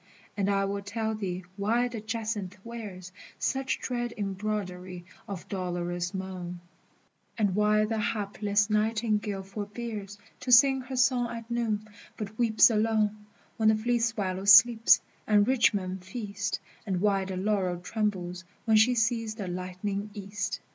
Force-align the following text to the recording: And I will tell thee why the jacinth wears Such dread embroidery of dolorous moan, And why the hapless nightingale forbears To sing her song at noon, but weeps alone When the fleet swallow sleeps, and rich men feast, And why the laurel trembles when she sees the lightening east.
And 0.35 0.49
I 0.49 0.65
will 0.65 0.81
tell 0.81 1.13
thee 1.13 1.43
why 1.57 1.87
the 1.87 2.01
jacinth 2.01 2.57
wears 2.63 3.11
Such 3.37 3.79
dread 3.79 4.15
embroidery 4.17 5.05
of 5.27 5.47
dolorous 5.47 6.11
moan, 6.11 6.59
And 7.37 7.53
why 7.53 7.85
the 7.85 7.99
hapless 7.99 8.67
nightingale 8.67 9.43
forbears 9.43 10.17
To 10.39 10.51
sing 10.51 10.81
her 10.81 10.95
song 10.95 11.29
at 11.29 11.51
noon, 11.51 11.87
but 12.17 12.35
weeps 12.39 12.71
alone 12.71 13.27
When 13.57 13.69
the 13.69 13.75
fleet 13.75 14.01
swallow 14.01 14.45
sleeps, 14.45 14.99
and 15.27 15.47
rich 15.47 15.71
men 15.71 15.99
feast, 15.99 16.59
And 16.87 16.99
why 16.99 17.25
the 17.25 17.37
laurel 17.37 17.77
trembles 17.79 18.43
when 18.65 18.77
she 18.77 18.95
sees 18.95 19.35
the 19.35 19.47
lightening 19.47 20.09
east. 20.15 20.61